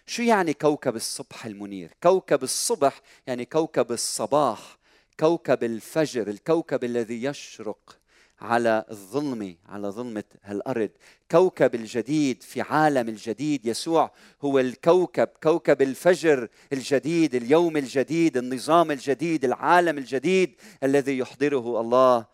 [0.06, 4.78] شو يعني كوكب الصبح المنير؟ كوكب الصبح يعني كوكب الصباح
[5.20, 7.97] كوكب الفجر الكوكب الذي يشرق.
[8.40, 10.90] على الظلمة على ظلمة هالأرض.
[11.30, 14.10] كوكب الجديد في عالم الجديد يسوع
[14.42, 22.26] هو الكوكب كوكب الفجر الجديد اليوم الجديد النظام الجديد العالم الجديد الذي يحضره الله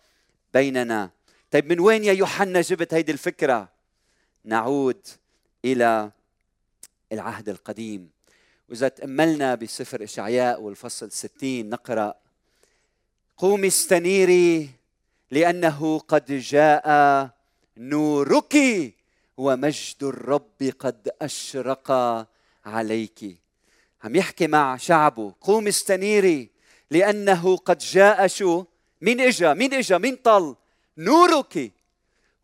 [0.54, 1.10] بيننا.
[1.50, 3.68] طيب من وين يا يوحنا جبت هيدي الفكرة؟
[4.44, 5.06] نعود
[5.64, 6.10] إلى
[7.12, 8.10] العهد القديم.
[8.68, 12.14] وإذا تأملنا بسفر إشعياء والفصل 60 نقرأ
[13.36, 14.70] قومي استنيري
[15.30, 16.86] لأنه قد جاء
[17.76, 18.56] نورك
[19.36, 21.92] ومجد الرب قد أشرق
[22.64, 23.38] عليك.
[24.04, 26.50] عم يحكي مع شعبه قومي استنيري
[26.90, 28.64] لأنه قد جاء شو؟
[29.00, 30.56] مين إجا مين إجا مين طل.
[30.98, 31.72] نورك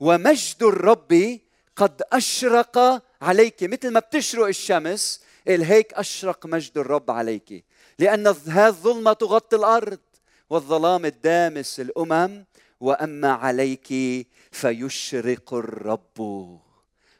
[0.01, 1.40] ومجد الرب
[1.77, 3.62] قد أشرق عليك.
[3.62, 7.64] مثل ما بتشرق الشمس هيك أشرق مجد الرب عليك.
[7.99, 9.99] لأن هذه الظلمة تغطي الأرض
[10.51, 12.45] والظلام الدامس الأمم
[12.81, 13.88] وأما عليك
[14.51, 16.19] فيشرق الرب.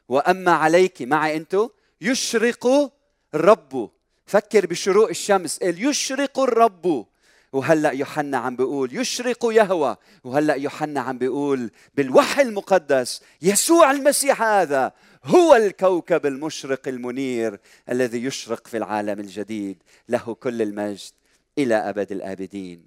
[0.09, 1.69] وأما عليك معي أنتو
[2.01, 2.91] يشرق
[3.33, 3.89] الرب.
[4.25, 7.05] فكر بشروق الشمس قال يشرق الرب.
[7.53, 9.97] وهلأ يوحنا عم بيقول يشرق يهوى.
[10.23, 14.91] وهلأ يوحنا عم بيقول بالوحي المقدس يسوع المسيح هذا
[15.23, 21.11] هو الكوكب المشرق المنير الذي يشرق في العالم الجديد له كل المجد
[21.57, 22.83] إلى أبد الآبدين.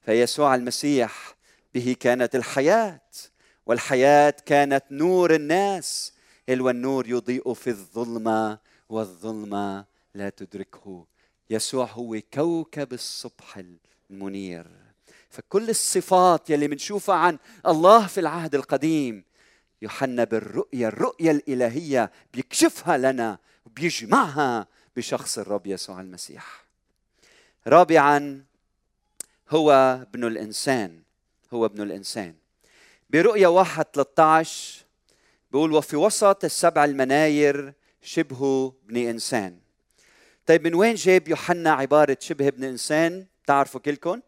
[0.00, 1.33] فيسوع المسيح
[1.74, 3.00] به كانت الحياة
[3.66, 6.12] والحياة كانت نور الناس.
[6.48, 8.58] والنور يضيء في الظلمة
[8.88, 9.84] والظلمة
[10.14, 11.06] لا تدركه.
[11.50, 13.62] يسوع هو كوكب الصبح
[14.10, 14.66] المنير.
[15.30, 19.24] فكل الصفات يلي بنشوفها عن الله في العهد القديم
[19.82, 26.64] يوحنا بالرؤية الرؤية الإلهية بيكشفها لنا وبيجمعها بشخص الرب يسوع المسيح.
[27.66, 28.44] رابعا
[29.50, 31.03] هو ابن الإنسان.
[31.54, 32.34] هو ابن الإنسان.
[33.10, 34.84] برؤية واحد 13
[35.52, 39.58] بيقول وفي وسط السبع المناير شبه ابن إنسان.
[40.46, 44.20] طيب من وين جاب يوحنا عبارة شبه ابن إنسان؟ تعرفوا كلكم؟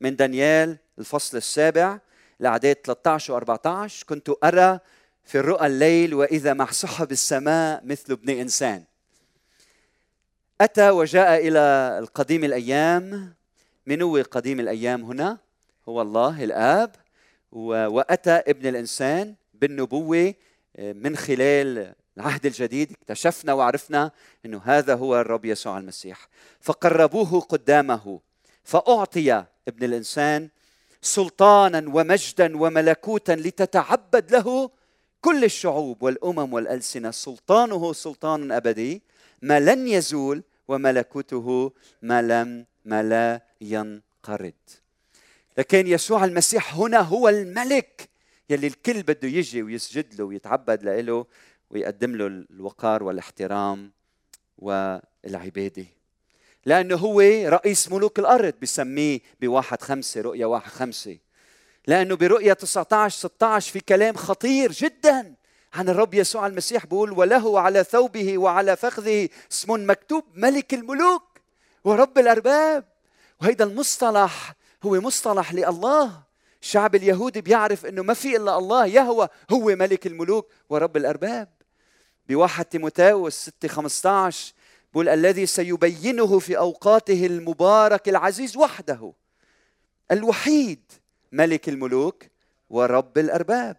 [0.00, 1.98] من دانيال الفصل السابع
[2.40, 4.78] الأعداد 13 و 14 كنت أرى
[5.24, 8.84] في الرؤى الليل وإذا مع سحب السماء مثل ابن إنسان.
[10.60, 11.58] أتى وجاء إلى
[11.98, 13.34] القديم الأيام.
[13.86, 15.38] من هو قديم الأيام هنا؟
[15.88, 16.94] هو الله الآب
[17.52, 20.34] وأتى ابن الإنسان بالنبوة
[20.76, 24.10] آه، من خلال العهد الجديد اكتشفنا وعرفنا
[24.46, 26.28] إنه هذا هو الرب يسوع المسيح.
[26.60, 28.20] فقربوه قدامه
[28.64, 30.48] فأعطي ابن الإنسان
[31.02, 34.70] سلطانا ومجدا وملكوتا لتتعبد له
[35.20, 37.10] كل الشعوب والأمم والألسنة.
[37.10, 39.02] سلطانه سلطان أبدي
[39.42, 44.81] ما لن يزول وملكوته ما لم ما لا ينقرض.
[45.58, 48.08] لكن يسوع المسيح هنا هو الملك
[48.50, 51.26] يلي الكل بده يجي ويسجد له ويتعبد له
[51.70, 53.92] ويقدم له الوقار والاحترام
[54.58, 55.86] والعبادة.
[56.66, 61.18] لأنه هو رئيس ملوك الأرض بسميه بواحد خمسة رؤية واحد خمسة.
[61.86, 65.34] لأنه برؤية 19 16 في كلام خطير جدا
[65.74, 66.86] عن الرب يسوع المسيح.
[66.86, 71.40] بيقول وله على ثوبه وعلى فخذه اسم مكتوب ملك الملوك
[71.84, 72.84] ورب الأرباب.
[73.40, 76.22] وهيدا المصطلح هو مصطلح لله
[76.62, 81.48] الشعب اليهودي بيعرف إنه ما في إلا الله يهوى هو ملك الملوك ورب الأرباب.
[82.28, 84.52] بواحد تيموتاوس 6 15
[84.92, 89.12] بقول الذي سيبينه في أوقاته المبارك العزيز وحده
[90.10, 90.92] الوحيد
[91.32, 92.24] ملك الملوك
[92.70, 93.76] ورب الأرباب.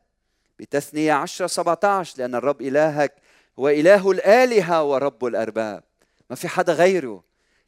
[0.60, 3.14] بتثنية 10 17 لأن الرب إلهك
[3.60, 5.84] هو إله الآلهة ورب الأرباب.
[6.30, 7.24] ما في حدا غيره.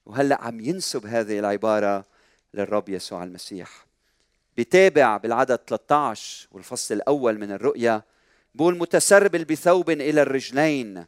[0.06, 2.06] وهلأ عم ينسب هذه العبارة
[2.56, 3.86] للرب يسوع المسيح.
[4.58, 8.02] بتابع بالعدد 13 والفصل الأول من الرؤيا
[8.56, 11.06] بقول متسربل بثوب إلى الرجلين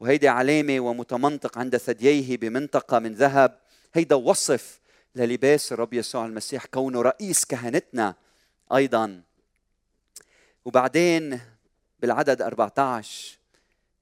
[0.00, 3.58] وهيدي علامة ومتمنطق عند ثدييه بمنطقة من ذهب.
[3.94, 4.80] هيدا وصف
[5.16, 8.14] للباس الرب يسوع المسيح كونه رئيس كهنتنا
[8.74, 9.22] أيضا.
[10.64, 11.40] وبعدين
[12.00, 13.38] بالعدد 14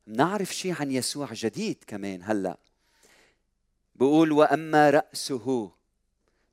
[0.07, 2.57] بنعرف شيء عن يسوع جديد كمان هلأ.
[3.94, 5.70] بقول وأما رأسه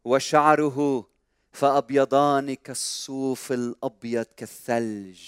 [0.07, 1.07] وشعره
[1.51, 5.19] فأبيضان كالصوف الأبيض كالثلج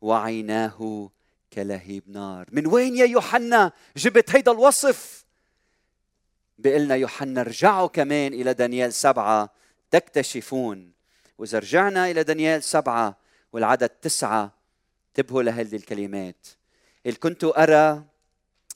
[0.00, 1.10] وعيناه
[1.52, 2.48] كلهيب نار.
[2.52, 5.24] من وين يا يوحنا؟ جبت هيدا الوصف.
[6.58, 9.50] بيقلنا يوحنا ارجعوا كمان إلى دانيال سبعة.
[9.90, 10.92] تكتشفون.
[11.38, 13.16] وإذا رجعنا إلى دانيال سبعة
[13.52, 14.52] والعدد تسعة
[15.08, 16.46] انتبهوا لهذه الكلمات.
[17.06, 18.04] إذ كنت أرى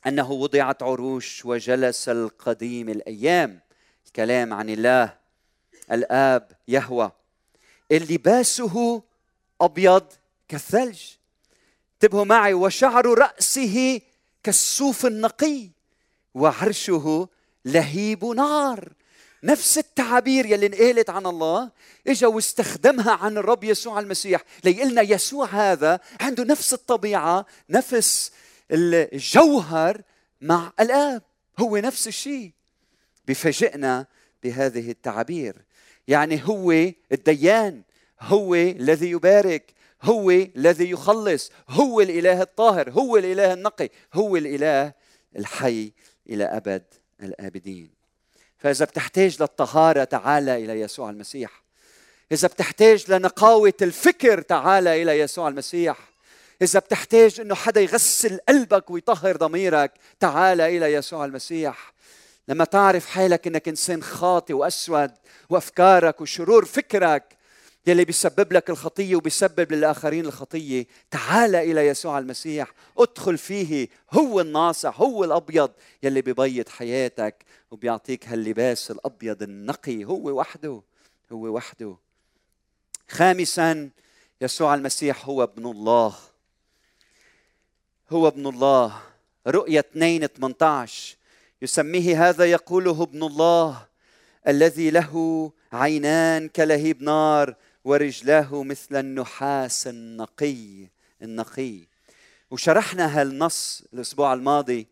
[0.07, 3.61] أنه وضعت عروش وجلس القديم الأيام.
[4.07, 5.20] الكلام عن الله
[5.93, 7.13] الآب يهوى.
[7.91, 9.03] لباسه
[9.61, 10.07] أبيض
[10.49, 11.01] كالثلج.
[11.95, 14.01] انتبهوا معي وشعر رأسه
[14.43, 15.69] كالصوف النقي
[16.35, 17.29] وعرشه
[17.65, 18.93] لهيب نار.
[19.43, 21.71] نفس التعابير يلي انقالت عن الله
[22.07, 24.45] إجا واستخدمها عن الرب يسوع المسيح.
[24.65, 28.33] ليقلنا يسوع هذا عنده نفس الطبيعة نفس
[28.71, 30.03] الجوهر
[30.41, 31.23] مع الآب.
[31.59, 32.53] هو نفس الشيء
[33.29, 34.07] بفاجئنا
[34.43, 35.57] بهذه التعابير.
[36.11, 36.73] يعني هو
[37.13, 37.83] الديان
[38.21, 44.93] هو الذي يبارك هو الذي يخلص هو الإله الطاهر هو الإله النقي هو الإله
[45.37, 45.93] الحي
[46.31, 46.83] إلى أبد
[47.23, 47.91] الآبدين.
[48.59, 51.63] فإذا بتحتاج للطهارة تعال إلى يسوع المسيح.
[52.33, 55.99] إذا بتحتاج لنقاوة الفكر تعال إلى يسوع المسيح.
[56.63, 61.93] إذا بتحتاج إنه حدا يغسل قلبك ويطهر ضميرك تعال إلى يسوع المسيح.
[62.51, 65.11] لما تعرف حالك إنك إنسان خاطئ وأسود
[65.51, 67.37] وأفكارك وشرور فكرك
[67.87, 75.01] يلي بيسبب لك الخطية وبيسبب للآخرين الخطية تعال إلى يسوع المسيح ادخل فيه هو الناصح
[75.01, 75.71] هو الأبيض
[76.03, 80.83] يلي بيبيض حياتك وبيعطيك هاللباس الأبيض النقي هو وحده
[81.33, 81.97] هو وحده.
[83.09, 83.91] خامسا
[84.41, 86.15] يسوع المسيح هو ابن الله.
[88.11, 89.03] هو ابن الله.
[89.47, 91.20] رؤية 2 18
[91.63, 93.87] يسميه هذا يقوله ابن الله
[94.49, 100.89] الذي له عينان كلهيب نار ورجلاه مثل النحاس النقي
[101.23, 101.81] النقي.
[102.51, 104.87] وشرحنا هالنص الأسبوع الماضي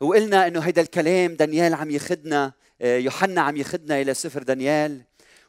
[0.00, 5.02] وقلنا إنه هيدا الكلام دانيال عم يخدنا آه، يوحنا عم يخدنا إلى سفر دانيال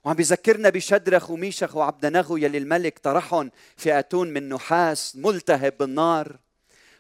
[0.04, 6.40] وعم بيذكرنا بشدرخ وميشخ وعبدنغو يلي الملك طرحهم في أتون من نحاس ملتهب بالنار.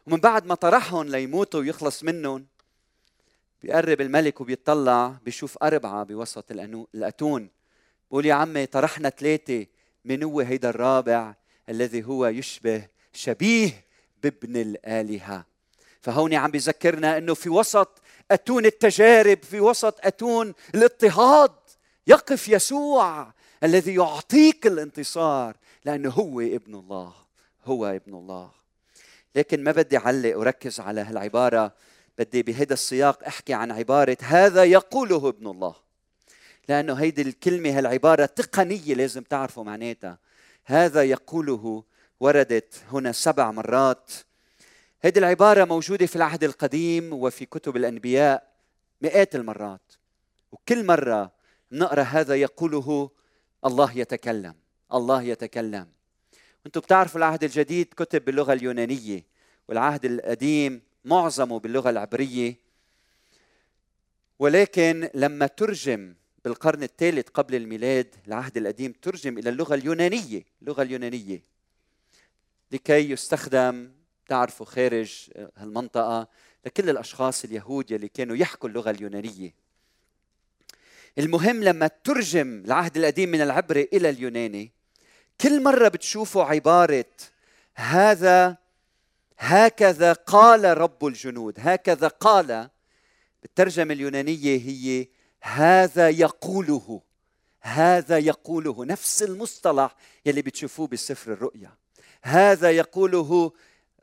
[0.07, 2.45] ومن بعد ما طرحهم ليموتوا ويخلص منهم
[3.61, 6.51] بيقرب الملك وبيطلع بيشوف أربعة بوسط
[6.95, 7.49] الأتون.
[8.09, 9.65] بقول يا عمي طرحنا ثلاثة
[10.05, 11.35] من هو هيدا الرابع
[11.69, 13.85] الذي هو يشبه شبيه
[14.23, 15.45] بابن الآلهة.
[16.01, 21.51] فهون عم بيذكرنا أنه في وسط أتون التجارب في وسط أتون الاضطهاد
[22.07, 27.13] يقف يسوع الذي يعطيك الانتصار لأنه هو ابن الله
[27.65, 28.51] هو ابن الله.
[29.35, 31.73] لكن ما بدي أعلق وركز على هالعبارة.
[32.17, 35.75] بدي بهذا السياق أحكي عن عبارة هذا يقوله ابن الله.
[36.69, 40.17] لأنه هيدي الكلمة هالعبارة تقنية لازم تعرفوا معناتها.
[40.65, 41.83] هذا يقوله
[42.19, 44.11] وردت هنا سبع مرات.
[45.01, 48.53] هذه العبارة موجودة في العهد القديم وفي كتب الأنبياء
[49.01, 49.91] مئات المرات.
[50.51, 51.31] وكل مرة
[51.71, 53.09] نقرأ هذا يقوله
[53.65, 54.55] الله يتكلم
[54.93, 55.87] الله يتكلم.
[56.65, 59.25] أنتم بتعرفوا العهد الجديد كتب باللغة اليونانية
[59.67, 62.55] والعهد القديم معظمه باللغة العبرية.
[64.39, 66.13] ولكن لما ترجم
[66.45, 71.43] بالقرن الثالث قبل الميلاد العهد القديم ترجم إلى اللغة اليونانية اللغة اليونانية.
[72.71, 73.91] لكي يستخدم
[74.27, 76.27] تعرفوا خارج هالمنطقة
[76.65, 79.53] لكل الأشخاص اليهود يلي كانوا يحكوا اللغة اليونانية.
[81.17, 84.71] المهم لما ترجم العهد القديم من العبري إلى اليوناني
[85.41, 87.05] كل مرة بتشوفوا عبارة
[87.75, 88.57] هذا
[89.37, 92.69] هكذا قال رب الجنود هكذا قال.
[93.41, 95.07] بالترجمه اليونانية هي
[95.41, 97.01] هذا يقوله
[97.61, 98.85] هذا يقوله.
[98.85, 99.95] نفس المصطلح
[100.25, 101.71] يلي بتشوفوه بسفر الرؤيا.
[102.23, 103.51] هذا يقوله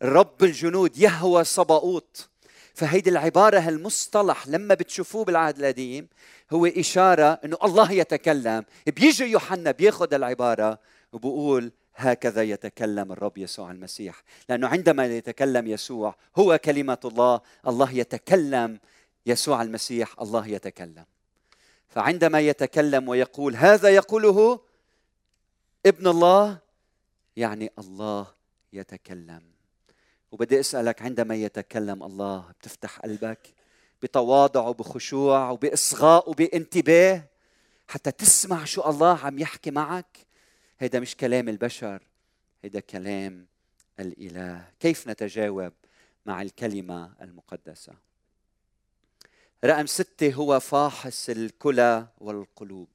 [0.02, 2.28] رب الجنود يهوى صباؤوت.
[2.74, 6.08] فهيدي العبارة هالمصطلح لما بتشوفوه بالعهد القديم
[6.52, 8.64] هو إشارة أنه الله يتكلم.
[8.86, 10.78] بيجي يوحنا بياخذ العبارة
[11.12, 14.22] وبقول هكذا يتكلم الرب يسوع المسيح.
[14.48, 18.80] لأنه عندما يتكلم يسوع هو كلمة الله الله يتكلم
[19.26, 21.04] يسوع المسيح الله يتكلم.
[21.88, 24.60] فعندما يتكلم ويقول هذا يقوله
[25.86, 26.58] ابن الله
[27.36, 28.26] يعني الله
[28.72, 29.42] يتكلم.
[30.32, 33.54] وبدي أسألك عندما يتكلم الله بتفتح قلبك؟
[34.02, 37.24] بتواضع وبخشوع وبإصغاء وبانتباه
[37.88, 40.23] حتى تسمع شو الله عم يحكي معك؟
[40.84, 42.02] هيدا مش كلام البشر
[42.64, 43.46] هيدا كلام
[44.00, 44.68] الإله.
[44.80, 45.72] كيف نتجاوب
[46.26, 47.92] مع الكلمة المقدسة؟
[49.64, 52.88] رقم ستة هو فاحص الكلى والقلوب.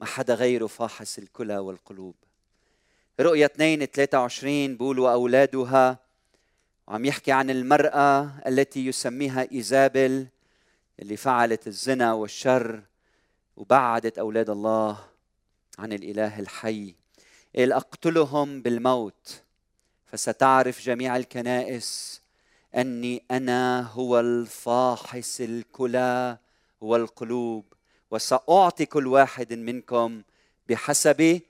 [0.00, 2.14] ما حدا غيره فاحص الكلى والقلوب.
[3.20, 5.98] رؤية 2 23 بقول وأولادها
[6.86, 10.26] وعم يحكي عن المرأة التي يسميها إيزابل
[11.00, 12.82] اللي فعلت الزنا والشر
[13.56, 15.11] وبعدت أولاد الله.
[15.78, 16.94] عن الإله الحي
[17.56, 19.42] قال أقتلهم بالموت
[20.06, 22.20] فستعرف جميع الكنائس
[22.76, 26.38] أني أنا هو الفاحص الكلى
[26.80, 27.64] والقلوب
[28.10, 30.22] وسأعطي كل واحد منكم
[30.68, 31.40] بحسب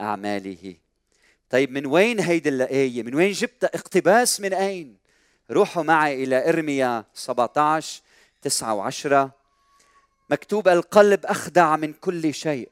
[0.00, 0.76] أعماله.
[1.50, 4.96] طيب من وين هيدي الآية؟ من وين جبت اقتباس من أين؟
[5.50, 8.02] روحوا معي إلى إرميا 17
[8.42, 9.30] 9 و10
[10.30, 12.70] مكتوب القلب أخدع من كل شيء.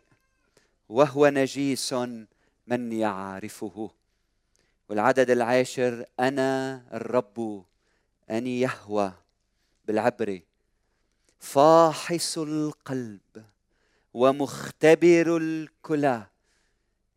[0.89, 1.93] وهو نجيس
[2.67, 3.91] من يعرفه.
[4.89, 7.65] والعدد العاشر أنا الرب
[8.31, 9.13] أني يهوى
[9.85, 10.43] بالعبري.
[11.39, 13.45] فاحص القلب
[14.15, 16.27] ومختبر الكلى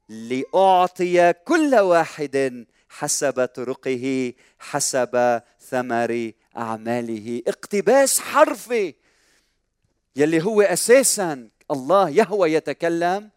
[0.10, 7.42] لأعطي كل واحد حسب طرقه حسب ثمر أعماله.
[7.48, 8.94] اقتباس حرفي
[10.16, 13.30] يلي هو أساسا الله يهوى يتكلم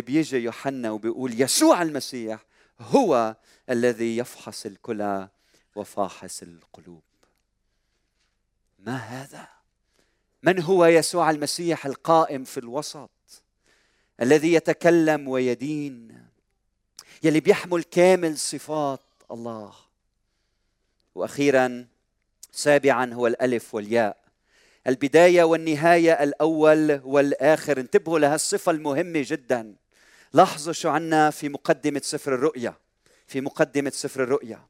[0.00, 2.44] بيجي يوحنا وبيقول يسوع المسيح
[2.80, 3.36] هو
[3.70, 5.28] الذي يفحص الكلى
[5.76, 7.02] وفاحص القلوب.
[8.78, 9.48] ما هذا؟
[10.42, 13.10] من هو يسوع المسيح القائم في الوسط
[14.20, 16.26] الذي يتكلم ويدين
[17.22, 19.72] يلي بيحمل كامل صفات الله؟
[21.14, 21.86] وأخيرا
[22.52, 24.16] سابعا هو الألف والياء.
[24.86, 27.80] البداية والنهاية الأول والآخر.
[27.80, 29.74] انتبهوا لهالصفة المهمة جدا.
[30.32, 32.74] لاحظوا شو عنا في مقدمة سفر الرؤيا.
[33.26, 34.60] في مقدمة سفر الرؤيا.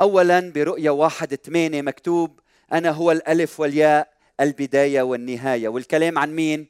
[0.00, 2.40] اولا برؤيا واحد ثمانية مكتوب
[2.72, 5.68] أنا هو الألف والياء البداية والنهاية.
[5.68, 6.66] والكلام عن مين؟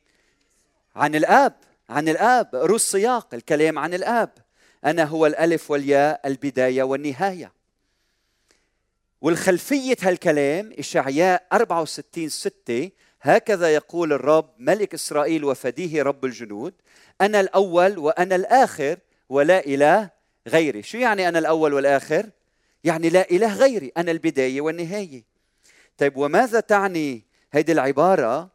[0.96, 1.54] عن الآب.
[1.88, 2.50] عن الآب.
[2.54, 4.30] رؤوس سياق الكلام عن الآب.
[4.84, 7.52] أنا هو الألف والياء البداية والنهاية.
[9.20, 12.90] والخلفية هالكلام إشعياء 64 6
[13.20, 16.74] هكذا يقول الرب ملك إسرائيل وفديه رب الجنود
[17.20, 18.98] أنا الأول وأنا الآخر
[19.28, 20.10] ولا إله
[20.48, 20.82] غيري.
[20.82, 22.30] شو يعني أنا الأول والآخر؟
[22.84, 25.24] يعني لا إله غيري أنا البداية والنهاية.
[25.98, 28.50] طيب وماذا تعني هذه العبارة؟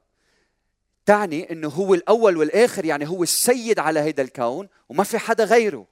[1.05, 5.85] تعني إنه هو الأول والآخر يعني هو السيد على هذا الكون وما في حدا غيره.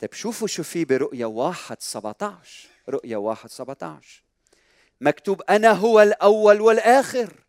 [0.00, 4.22] طيب شوفوا شو في برؤيا واحد 17 رؤيا واحد 17
[5.00, 7.41] مكتوب أنا هو الأول والآخر.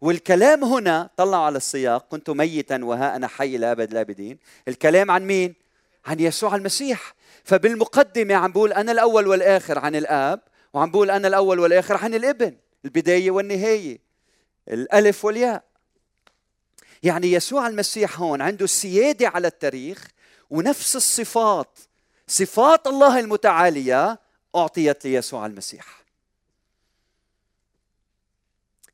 [0.00, 4.38] والكلام هنا طلعوا على السياق كنت ميتا وها أنا حي لأبد الآبدين
[4.68, 5.54] الكلام عن مين؟
[6.06, 7.14] عن يسوع المسيح.
[7.44, 10.40] فبالمقدمة عم بقول أنا الأول والآخر عن الآب
[10.74, 13.98] وعم بقول أنا الأول والآخر عن الابن البداية والنهاية
[14.68, 15.64] الألف والياء.
[17.02, 20.08] يعني يسوع المسيح هون عنده السيادة على التاريخ
[20.50, 21.78] ونفس الصفات.
[22.28, 24.18] صفات الله المتعالية
[24.56, 25.99] أعطيت ليسوع المسيح.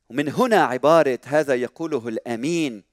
[0.09, 2.83] ومن هنا عبارة هذا يقوله الأمين.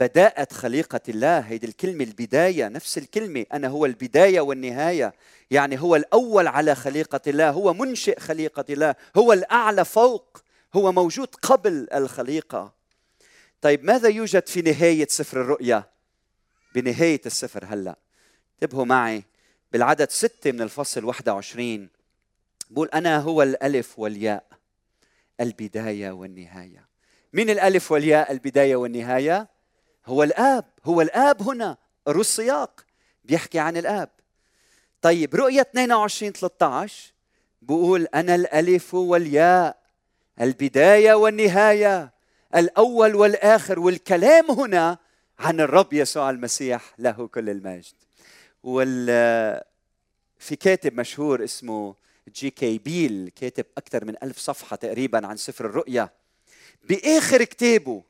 [0.00, 5.14] بداءة خليقة الله هيدي الكلمة البداية نفس الكلمة أنا هو البداية والنهاية.
[5.50, 10.42] يعني هو الأول على خليقة الله هو منشئ خليقة الله هو الأعلى فوق
[10.74, 12.72] هو موجود قبل الخليقة.
[13.60, 15.84] طيب ماذا يوجد في نهاية سفر الرؤيا؟
[16.74, 17.96] بنهاية السفر هلأ.
[18.62, 19.24] انتبهوا معي
[19.72, 21.88] بالعدد ستة من الفصل 21
[22.70, 24.59] بقول أنا هو الألف والياء.
[25.40, 26.88] البداية والنهاية.
[27.32, 29.48] من الألف والياء البداية والنهاية
[30.06, 30.64] هو الآب.
[30.84, 31.76] هو الآب هنا
[32.08, 32.84] رؤوس سياق
[33.24, 34.10] بيحكي عن الآب.
[35.02, 37.12] طيب رؤية 22 13
[37.62, 39.80] بقول أنا الألف والياء
[40.40, 42.12] البداية والنهاية
[42.54, 44.98] الأول والآخر والكلام هنا
[45.38, 47.94] عن الرب يسوع المسيح له كل المجد.
[48.62, 49.06] وال
[50.38, 51.94] في كاتب مشهور اسمه
[52.34, 56.10] جي كي بيل كاتب أكثر من ألف صفحة تقريبا عن سفر الرؤيا
[56.88, 58.02] بآخر كتابه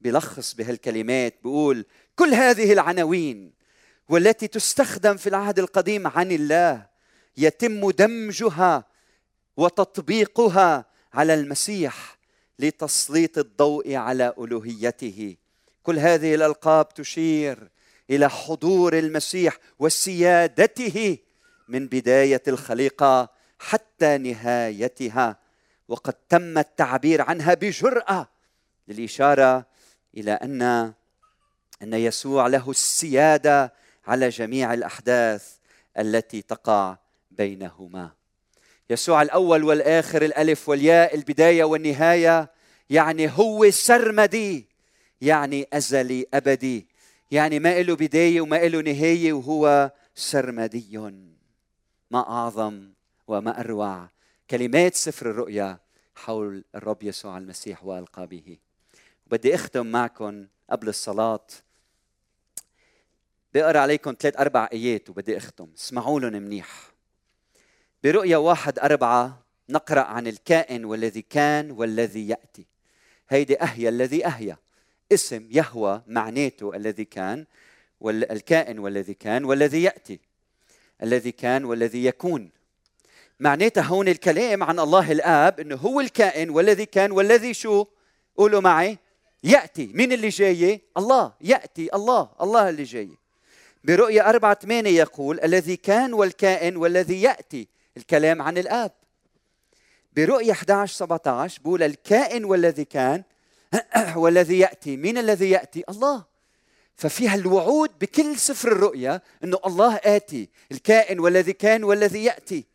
[0.00, 1.84] بلخص بهالكلمات بيقول
[2.16, 3.52] كل هذه العناوين
[4.08, 6.86] والتي تستخدم في العهد القديم عن الله
[7.36, 8.84] يتم دمجها
[9.56, 12.18] وتطبيقها على المسيح
[12.58, 15.36] لتسليط الضوء على ألوهيته.
[15.82, 17.70] كل هذه الألقاب تشير
[18.10, 21.18] إلى حضور المسيح وسيادته
[21.68, 25.36] من بداية الخليقة حتى نهايتها.
[25.88, 28.28] وقد تم التعبير عنها بجرأة
[28.88, 29.66] للإشارة
[30.16, 30.62] إلى ان
[31.82, 33.72] أن يسوع له السيادة
[34.06, 35.56] على جميع الأحداث
[35.98, 36.96] التي تقع
[37.30, 38.10] بينهما.
[38.90, 42.50] يسوع الأول والآخر الألف والياء البداية والنهاية
[42.90, 44.68] يعني هو سرمدي
[45.20, 46.86] يعني أزلي أبدي
[47.30, 50.98] يعني ما له بداية وما له نهاية وهو سرمدي.
[52.10, 52.99] ما أعظم
[53.30, 54.08] وما أروع.
[54.50, 55.78] كلمات سفر الرؤيا
[56.14, 58.58] حول الرب يسوع المسيح وألقى به.
[59.26, 61.46] بدي أختم معكم قبل الصلاة.
[63.54, 65.68] بقرأ عليكم ثلاث أربع آيات وبدي أختم.
[65.76, 66.90] اسمعوا لهم منيح.
[68.04, 72.66] برؤيا واحد أربعة نقرأ عن الكائن والذي كان والذي يأتي.
[73.28, 74.56] هيدي أهيا الذي أهيا
[75.12, 77.46] اسم يهوى معناته الذي كان
[78.00, 80.20] والكائن والذي كان والذي يأتي.
[81.02, 82.50] الذي كان والذي يكون.
[83.40, 87.86] معناتها هون الكلام عن الله الآب أنه هو الكائن والذي كان والذي شو؟
[88.36, 88.98] قولوا معي.
[89.44, 89.90] يأتي.
[89.94, 91.32] مين اللي جاي؟ الله.
[91.40, 91.94] يأتي.
[91.94, 92.30] الله.
[92.42, 93.10] الله اللي جاي.
[93.84, 97.68] برؤية أربعة ثمانية يقول الذي كان والكائن والذي يأتي.
[97.96, 98.92] الكلام عن الآب.
[100.16, 103.22] برؤية 11 17 بقول الكائن والذي كان
[104.16, 104.96] والذي يأتي.
[104.96, 106.24] مين الذي يأتي؟ الله.
[106.96, 110.48] ففيها الوعود بكل سفر الرؤيا إنه الله آتي.
[110.72, 112.69] الكائن والذي كان والذي يأتي.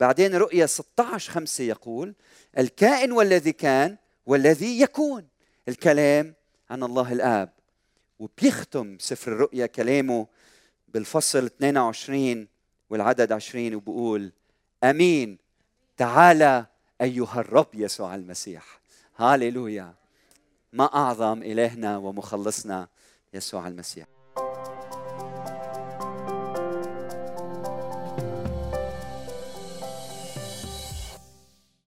[0.00, 2.14] بعدين رؤيا 16 5 يقول
[2.58, 3.96] الكائن والذي كان
[4.26, 5.28] والذي يكون.
[5.68, 6.34] الكلام
[6.70, 7.52] عن الله الآب.
[8.18, 10.26] وبيختم سفر الرؤيا كلامه
[10.88, 12.48] بالفصل 22
[12.90, 14.32] والعدد 20 وبقول
[14.84, 15.38] أمين.
[15.96, 16.66] تعالى
[17.00, 18.80] أيها الرب يسوع المسيح.
[19.16, 19.94] هاليلويا
[20.72, 22.88] ما أعظم إلهنا ومخلصنا
[23.34, 24.19] يسوع المسيح.